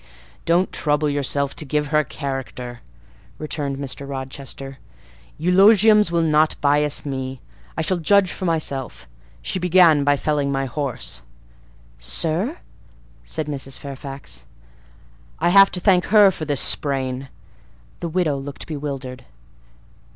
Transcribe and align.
"Don't 0.45 0.71
trouble 0.71 1.07
yourself 1.07 1.55
to 1.55 1.63
give 1.63 1.89
her 1.89 1.99
a 1.99 2.03
character," 2.03 2.79
returned 3.37 3.77
Mr. 3.77 4.09
Rochester: 4.09 4.79
"eulogiums 5.37 6.09
will 6.11 6.23
not 6.23 6.55
bias 6.59 7.05
me; 7.05 7.39
I 7.77 7.83
shall 7.83 7.97
judge 7.99 8.31
for 8.31 8.45
myself. 8.45 9.07
She 9.43 9.59
began 9.59 10.03
by 10.03 10.17
felling 10.17 10.51
my 10.51 10.65
horse." 10.65 11.21
"Sir?" 11.99 12.57
said 13.23 13.45
Mrs. 13.45 13.77
Fairfax. 13.77 14.43
"I 15.37 15.49
have 15.49 15.69
to 15.69 15.79
thank 15.79 16.05
her 16.05 16.31
for 16.31 16.45
this 16.45 16.61
sprain." 16.61 17.29
The 17.99 18.09
widow 18.09 18.37
looked 18.37 18.65
bewildered. 18.65 19.25